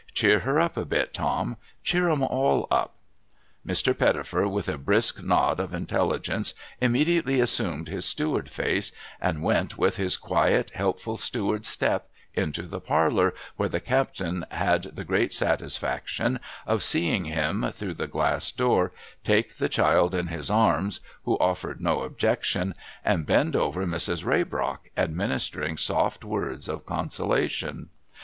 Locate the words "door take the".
18.51-19.69